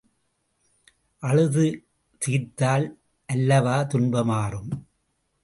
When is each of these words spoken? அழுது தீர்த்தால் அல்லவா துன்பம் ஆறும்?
அழுது 1.23 1.65
தீர்த்தால் 2.17 2.87
அல்லவா 3.25 3.83
துன்பம் 3.83 4.29
ஆறும்? 4.29 4.71